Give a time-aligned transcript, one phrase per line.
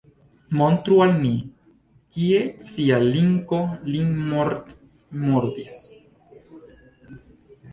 [0.59, 1.33] Montru al ni,
[2.15, 3.59] kie cia linko
[3.97, 5.77] lin mortmordis?!